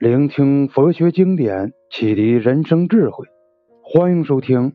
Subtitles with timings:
[0.00, 3.26] 聆听佛学经典，启迪人生智慧。
[3.82, 4.74] 欢迎收听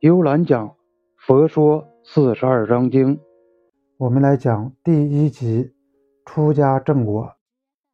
[0.00, 0.68] 幽兰讲
[1.16, 3.16] 《佛说四十二章经》。
[3.96, 5.72] 我们来讲第一集
[6.26, 7.26] 出家正果。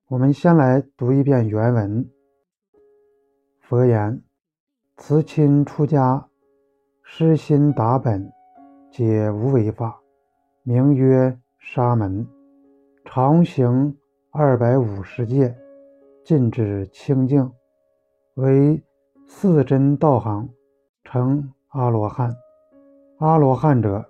[0.08, 2.10] 我们先来读一遍原文。
[3.60, 4.20] 佛言：
[4.96, 6.26] 慈亲出家，
[7.04, 8.28] 失心达本，
[8.90, 10.00] 解无为法，
[10.64, 12.26] 名曰沙门。
[13.04, 13.96] 常行
[14.32, 15.54] 二百五十戒。
[16.24, 17.50] 禁止清净，
[18.34, 18.80] 为
[19.26, 20.48] 四真道行，
[21.02, 22.32] 成阿罗汉。
[23.18, 24.08] 阿罗汉者，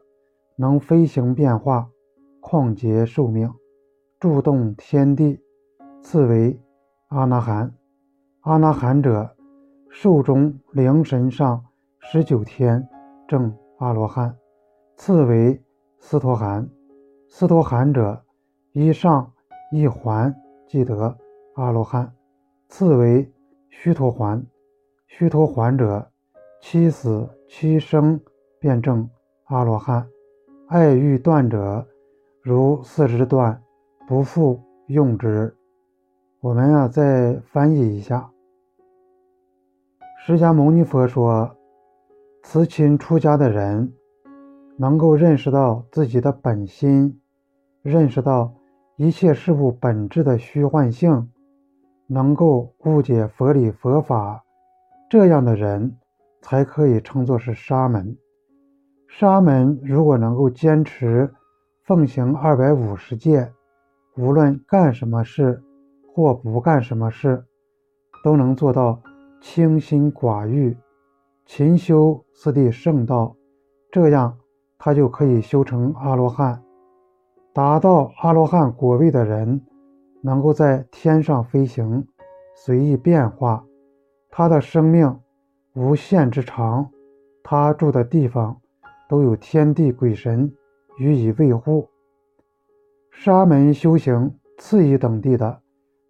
[0.57, 1.88] 能飞行变化，
[2.43, 3.51] 旷劫寿命，
[4.21, 5.41] 助动天地，
[6.02, 6.61] 次为
[7.09, 7.73] 阿那含。
[8.43, 9.35] 阿那含者，
[9.88, 11.65] 寿终灵神上
[11.99, 12.87] 十九天，
[13.27, 14.37] 正阿罗汉，
[14.97, 15.63] 次为
[15.99, 16.69] 斯陀含。
[17.29, 18.23] 斯陀含者，
[18.73, 19.33] 一上
[19.73, 20.35] 一环
[20.66, 21.16] 即得。
[21.55, 22.11] 阿罗汉，
[22.69, 23.30] 次为
[23.69, 24.43] 须陀环。
[25.06, 26.10] 须陀环者，
[26.63, 28.18] 七死七生，
[28.59, 29.07] 便证
[29.45, 30.09] 阿罗汉。
[30.68, 31.87] 爱欲断者，
[32.40, 33.62] 如四肢断，
[34.09, 35.54] 不复用之。
[36.40, 38.30] 我们啊，再翻译一下。
[40.24, 41.55] 释迦牟尼佛说，
[42.43, 43.93] 慈亲出家的人，
[44.79, 47.21] 能够认识到自己的本心，
[47.82, 48.55] 认识到
[48.96, 51.29] 一切事物本质的虚幻性。
[52.13, 54.45] 能够误解佛理佛法，
[55.09, 55.96] 这样的人
[56.43, 58.15] 才可以称作是沙门。
[59.09, 61.33] 沙门如果能够坚持
[61.85, 63.51] 奉行二百五十戒，
[64.19, 65.62] 无论干什么事
[66.12, 67.43] 或不干什么事，
[68.22, 69.00] 都能做到
[69.41, 70.77] 清心寡欲，
[71.47, 73.34] 勤修四谛圣道，
[73.91, 74.37] 这样
[74.78, 76.62] 他就可以修成阿罗汉。
[77.55, 79.62] 达到阿罗汉果位的人。
[80.22, 82.06] 能够在天上飞行，
[82.54, 83.65] 随意变化，
[84.31, 85.19] 他的生命
[85.75, 86.88] 无限之长，
[87.42, 88.56] 他住的地方
[89.09, 90.53] 都有天地鬼神
[90.99, 91.88] 予以维护。
[93.11, 95.61] 沙门修行次一等地的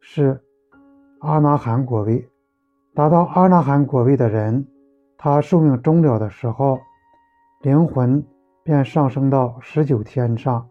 [0.00, 0.40] 是
[1.20, 2.28] 阿那含果位，
[2.94, 4.66] 达到阿那含果位的人，
[5.16, 6.78] 他寿命终了的时候，
[7.62, 8.24] 灵魂
[8.62, 10.68] 便上升到十九天上，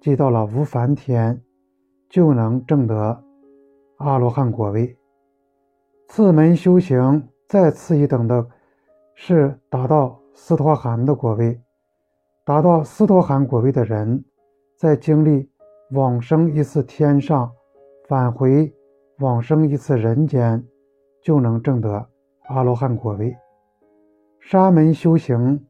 [0.00, 1.40] 即到了无烦天。
[2.10, 3.24] 就能证得
[3.98, 4.94] 阿罗汉果位。
[6.08, 8.44] 次门修行再次一等的，
[9.14, 11.58] 是达到斯陀含的果位。
[12.44, 14.24] 达到斯陀含果位的人，
[14.76, 15.48] 在经历
[15.92, 17.48] 往生一次天上，
[18.08, 18.74] 返回
[19.20, 20.66] 往生一次人间，
[21.22, 22.04] 就能证得
[22.48, 23.36] 阿罗汉果位。
[24.40, 25.64] 沙门修行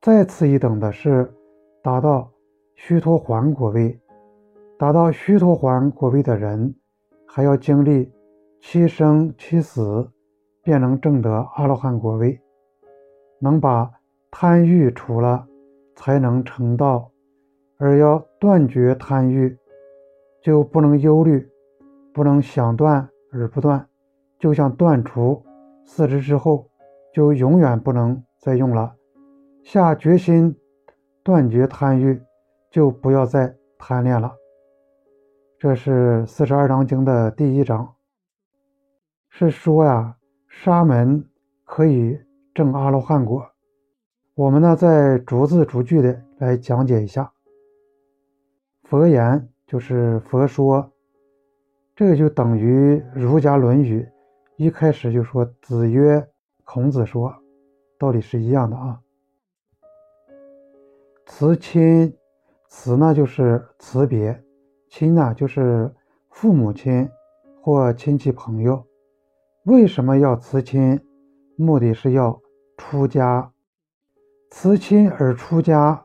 [0.00, 1.30] 再次一等的是
[1.82, 2.30] 达到
[2.76, 4.00] 须陀洹果位。
[4.82, 6.74] 达到须陀洹果位的人，
[7.24, 8.12] 还要经历
[8.60, 10.10] 七生七死，
[10.60, 12.36] 便能证得阿罗汉果位。
[13.38, 13.88] 能把
[14.28, 15.46] 贪欲除了，
[15.94, 17.08] 才能成道。
[17.78, 19.56] 而要断绝贪欲，
[20.42, 21.48] 就不能忧虑，
[22.12, 23.86] 不能想断而不断。
[24.40, 25.40] 就像断除
[25.84, 26.68] 四肢之后，
[27.14, 28.92] 就永远不能再用了。
[29.62, 30.56] 下决心
[31.22, 32.20] 断绝贪欲，
[32.68, 34.32] 就不要再贪恋了。
[35.62, 37.94] 这是四十二章经的第一章，
[39.28, 40.16] 是说呀，
[40.48, 41.24] 沙门
[41.64, 42.18] 可以
[42.52, 43.48] 证阿罗汉果。
[44.34, 47.32] 我们呢，再逐字逐句的来讲解一下。
[48.82, 50.90] 佛言就是佛说，
[51.94, 54.02] 这个就等于儒家《论语》
[54.56, 56.28] 一开始就说“子曰”，
[56.66, 57.32] 孔子说，
[58.00, 59.00] 道理是一样的啊。
[61.24, 62.12] 辞亲，
[62.66, 64.42] 辞呢就是辞别。
[64.92, 65.90] 亲呢，就是
[66.28, 67.08] 父母亲
[67.62, 68.84] 或亲戚朋友。
[69.64, 71.00] 为什么要辞亲？
[71.56, 72.38] 目的是要
[72.76, 73.50] 出家。
[74.50, 76.04] 辞亲而出家，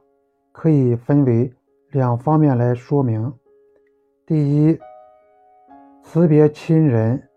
[0.54, 1.54] 可以分为
[1.92, 3.34] 两方面来说明。
[4.26, 4.80] 第一，
[6.02, 7.28] 辞别亲人，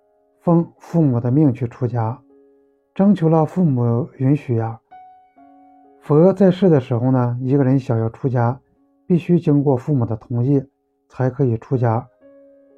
[0.42, 2.22] 奉父母的命去出家，
[2.94, 4.80] 征求了父母允许呀。
[5.98, 8.60] 佛在世的时候呢，一个人想要出家，
[9.04, 10.64] 必须经过父母的同意。
[11.10, 12.08] 才可以出家。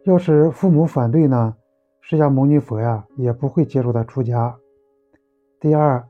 [0.04, 1.54] 要是父母反对呢，
[2.00, 4.58] 释迦牟尼佛呀也不会接受他出家。
[5.60, 6.04] 第二，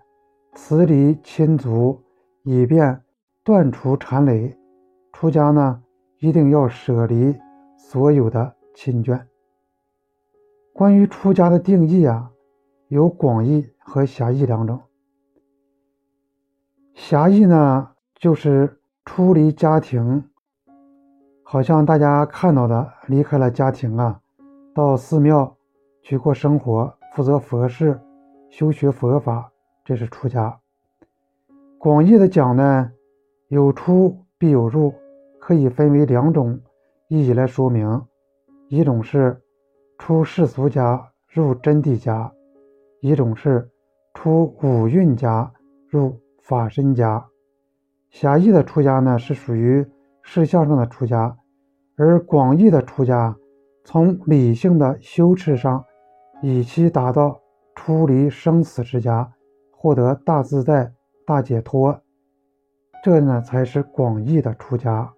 [0.55, 2.01] 辞离亲族，
[2.45, 3.03] 以便
[3.45, 4.57] 断除缠累。
[5.13, 5.83] 出家呢，
[6.21, 7.37] 一定要舍离
[7.77, 9.21] 所有的亲眷。
[10.73, 12.31] 关于出家的定义啊，
[12.89, 14.81] 有广义和狭义两种。
[16.95, 20.25] 狭义呢，就是出离家庭。
[21.53, 24.19] 好像大家看到的，离开了家庭啊，
[24.75, 25.55] 到寺庙
[26.01, 28.01] 去过生活，负责佛事，
[28.49, 29.53] 修学佛法，
[29.85, 30.59] 这是出家。
[31.77, 32.91] 广义的讲呢，
[33.49, 34.95] 有出必有入，
[35.39, 36.59] 可以分为两种
[37.09, 38.03] 意义来说明：
[38.69, 39.39] 一种是
[39.99, 42.33] 出世俗家入真谛家，
[43.03, 43.69] 一种是
[44.15, 45.53] 出五蕴家
[45.87, 47.23] 入法身家。
[48.09, 49.87] 狭义的出家呢，是属于
[50.23, 51.37] 事相上的出家，
[52.05, 53.37] 而广义的出家，
[53.85, 55.85] 从理性的修持上，
[56.43, 57.41] 以其达到
[57.77, 59.33] 出离生死之家，
[59.71, 60.93] 获得大自在、
[61.25, 62.03] 大解脱，
[63.05, 65.15] 这呢才是广义的出家。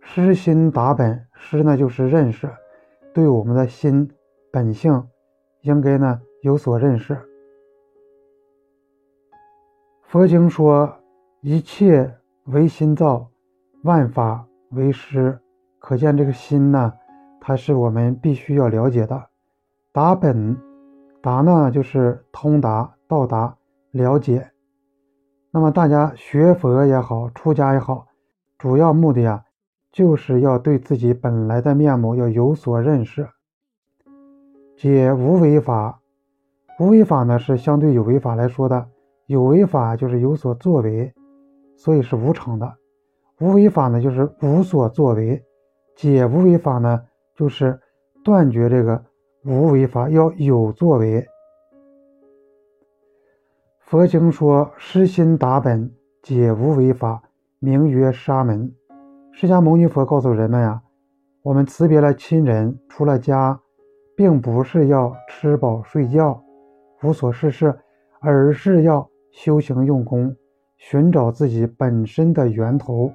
[0.00, 2.50] 失心达本，失呢就是认识，
[3.12, 4.10] 对我们的心
[4.50, 5.06] 本性，
[5.60, 7.18] 应该呢有所认识。
[10.04, 10.90] 佛经说
[11.42, 13.30] ：“一切唯心造，
[13.82, 15.38] 万法为师。”
[15.78, 16.92] 可见这个心呢，
[17.40, 19.28] 它是我们必须要了解的。
[19.92, 20.56] 达本，
[21.22, 23.56] 达呢就是通达、到达、
[23.92, 24.50] 了解。
[25.50, 28.06] 那么大家学佛也好，出家也好，
[28.58, 29.42] 主要目的啊，
[29.90, 33.26] 就是要对自己本来的面目要有所认识。
[34.76, 36.00] 解无为法，
[36.78, 38.86] 无为法呢是相对有为法来说的。
[39.26, 41.12] 有为法就是有所作为，
[41.76, 42.66] 所以是无常的；
[43.40, 45.42] 无为法呢，就是无所作为。
[45.96, 47.02] 解无为法呢，
[47.34, 47.78] 就是
[48.24, 49.02] 断绝这个
[49.44, 51.26] 无为法，要有作为。
[53.80, 55.90] 佛经说：“失心达本，
[56.22, 57.22] 解无为法，
[57.58, 58.72] 名曰沙门。”
[59.32, 60.82] 释迦牟尼佛告诉人们呀，
[61.42, 63.60] 我们辞别了亲人，出了家，
[64.16, 66.42] 并不是要吃饱睡觉、
[67.02, 67.78] 无所事事，
[68.20, 69.08] 而是要。
[69.32, 70.34] 修行用功，
[70.76, 73.12] 寻找自己本身的源头。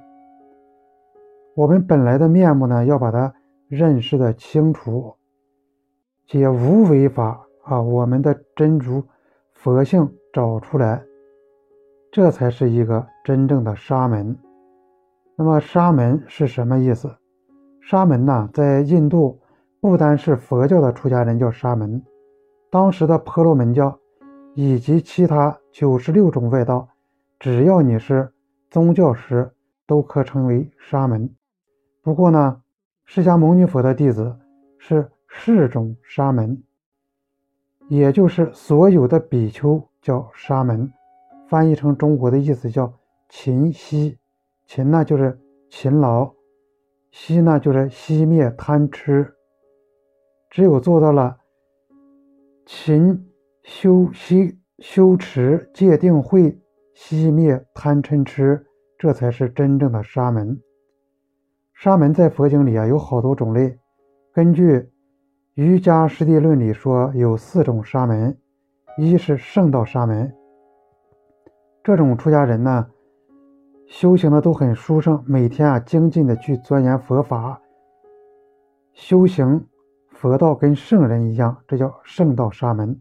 [1.56, 3.32] 我们本来的面目呢，要把它
[3.66, 5.16] 认识的清楚，
[6.26, 9.02] 解无为法啊，我们的真如
[9.54, 11.02] 佛性找出来，
[12.12, 14.36] 这才是一个真正的沙门。
[15.34, 17.10] 那么沙门是什么意思？
[17.80, 19.40] 沙门呢，在印度
[19.80, 22.04] 不单是佛教的出家人叫沙门，
[22.70, 23.98] 当时的婆罗门教。
[24.58, 26.88] 以及其他九十六种外道，
[27.38, 28.32] 只要你是
[28.70, 29.50] 宗教师，
[29.86, 31.30] 都可称为沙门。
[32.06, 32.62] 不过呢，
[33.04, 34.38] 释迦牟尼佛的弟子
[34.78, 36.62] 是四种沙门，
[37.88, 40.92] 也就是所有的比丘叫沙门。
[41.48, 42.96] 翻译成中国的意思叫
[43.28, 44.16] 勤息。
[44.66, 45.36] 勤呢就是
[45.68, 46.32] 勤劳，
[47.10, 49.34] 息呢就是熄灭贪吃。
[50.48, 51.36] 只有做到了
[52.64, 53.20] 勤。
[53.64, 56.56] 修息修持戒定慧，
[56.94, 58.64] 熄灭贪嗔痴，
[58.96, 60.62] 这才是真正的沙门。
[61.78, 63.78] 沙门在佛经里啊有好多种类。
[64.32, 64.78] 根据
[65.56, 68.34] 《瑜伽师地论》里说，有四种沙门：
[68.96, 70.34] 一是圣道沙门，
[71.84, 72.86] 这种出家人呢，
[73.86, 77.60] 修行的都很殊胜，每天啊精进的去钻研佛法，
[78.94, 79.62] 修行
[80.08, 82.98] 佛道跟圣人一样，这叫圣道沙门。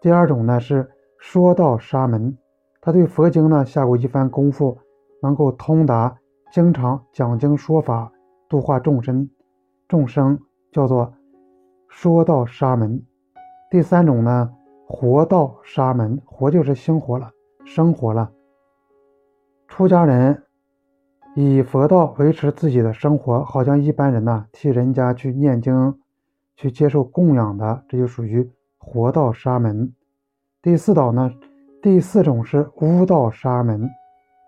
[0.00, 0.90] 第二种呢是
[1.20, 2.36] 说道沙门，
[2.80, 4.76] 他对佛经呢下过一番功夫，
[5.22, 6.18] 能够通达，
[6.52, 8.10] 经常讲经说法，
[8.48, 9.28] 度化众生，
[9.88, 10.38] 众生
[10.72, 11.12] 叫做
[11.88, 13.02] 说道沙门。
[13.70, 14.52] 第三种呢
[14.86, 17.30] 活道沙门，活就是生活了，
[17.64, 18.30] 生活了。
[19.68, 20.44] 出家人
[21.34, 25.98] 以佛道维持自己的生活，好像一般人呢替人家去念经，
[26.56, 28.50] 去接受供养的，这就属于。
[28.78, 29.92] 活道沙门，
[30.62, 31.32] 第四道呢？
[31.82, 33.90] 第四种是悟道沙门。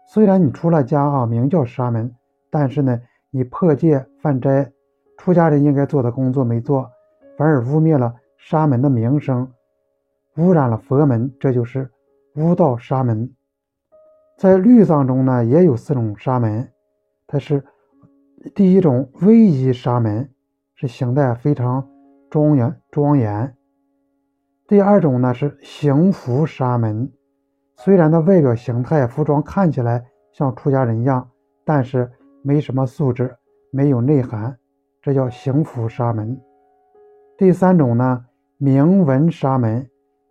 [0.07, 2.14] 虽然你出了家啊，名叫沙门，
[2.49, 4.73] 但是呢，你破戒犯斋，
[5.18, 6.90] 出家人应该做的工作没做，
[7.37, 9.52] 反而污蔑了沙门的名声，
[10.37, 11.90] 污染了佛门，这就是
[12.37, 13.30] 污道沙门。
[14.38, 16.70] 在律藏中呢，也有四种沙门，
[17.26, 17.62] 它是
[18.54, 20.30] 第一种威仪沙门，
[20.75, 21.87] 是形态非常
[22.30, 23.54] 庄严庄严。
[24.66, 27.12] 第二种呢是行服沙门，
[27.76, 31.28] 虽然它外表形态、服装看起来像出家人一样，
[31.64, 32.11] 但是
[32.42, 33.37] 没什么素质，
[33.71, 34.59] 没有内涵，
[35.02, 36.40] 这叫行服沙门。
[37.37, 38.25] 第三种呢，
[38.57, 39.88] 名闻沙门，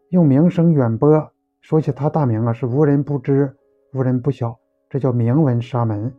[0.10, 3.56] 用名声远播，说起他大名啊，是无人不知、
[3.94, 4.58] 无人不晓，
[4.90, 6.14] 这叫名闻沙门。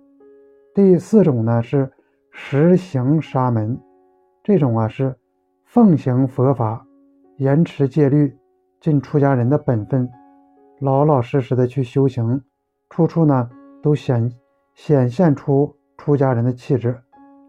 [0.75, 1.91] 第四种呢是
[2.31, 3.79] 实行沙门，
[4.43, 5.17] 这种啊是
[5.65, 6.85] 奉行佛法。
[7.37, 8.37] 严持戒律，
[8.81, 10.11] 尽出家人的本分，
[10.81, 12.43] 老老实实的去修行，
[12.91, 13.49] 处处呢
[13.81, 14.33] 都显
[14.75, 17.03] 显现出出家人的气质。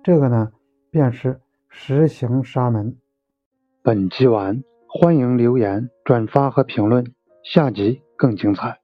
[0.04, 0.52] 这个呢，
[0.92, 1.40] 便是
[1.70, 2.98] 实行沙门。
[3.82, 7.14] 本集完，欢迎留言、转发和评论，
[7.44, 8.80] 下集更精彩。